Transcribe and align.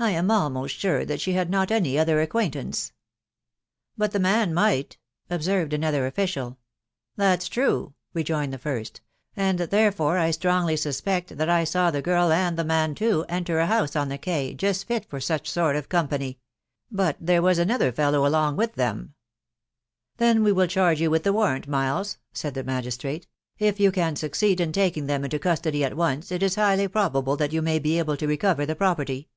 I 0.00 0.10
am 0.10 0.30
almost 0.30 0.78
awre 0.82 1.04
that 1.08 1.18
sbt 1.18 1.32
had 1.32 1.50
not 1.50 1.72
any 1.72 1.98
other 1.98 2.20
acquaintance." 2.22 2.92
*' 3.42 3.98
But 3.98 4.12
the 4.12 4.20
man 4.20 4.54
might," 4.54 4.96
observed 5.28 5.72
another 5.72 6.06
official*" 6.06 6.56
That's 7.16 7.48
true/' 7.48 7.94
rejoined 8.14 8.52
the 8.52 8.58
first," 8.58 9.00
and 9.36 9.58
therefor* 9.58 10.16
I 10.16 10.30
strongly 10.30 10.76
suspect 10.76 11.36
that 11.36 11.48
I 11.48 11.64
saw 11.64 11.90
the 11.90 12.00
girl 12.00 12.30
and 12.30 12.56
the 12.56 12.62
man 12.62 12.94
too 12.94 13.24
enter 13.28 13.58
a 13.58 13.66
house 13.66 13.96
oe 13.96 14.04
the 14.04 14.18
quay 14.18 14.54
just 14.54 14.86
fit 14.86 15.04
for 15.04 15.18
such 15.18 15.50
sort 15.50 15.74
of 15.74 15.88
company 15.88 16.34
;•>••.* 15.88 16.34
hut 17.04 17.16
there 17.20 17.42
was 17.42 17.58
another 17.58 17.90
fellow 17.90 18.24
along 18.24 18.54
with 18.54 18.76
them/*" 18.76 19.14
Then 20.18 20.44
we 20.44 20.52
will 20.52 20.68
charge 20.68 21.00
you 21.00 21.10
with 21.10 21.24
the 21.24 21.32
warrant, 21.32 21.68
IfHea," 21.68 22.18
said 22.32 22.54
die 22.54 22.62
magistrate." 22.62 23.26
If 23.58 23.80
you 23.80 23.90
can 23.90 24.14
succeed 24.14 24.60
in 24.60 24.70
taking 24.70 25.06
them 25.06 25.24
into 25.24 25.40
custody 25.40 25.82
at 25.82 25.96
once, 25.96 26.30
it 26.30 26.44
is 26.44 26.54
highly 26.54 26.86
probable 26.86 27.36
that 27.38 27.52
you 27.52 27.62
may 27.62 27.80
be 27.80 27.98
able 27.98 28.14
f» 28.14 28.22
recover 28.22 28.64
the 28.64 28.76
property." 28.76 29.28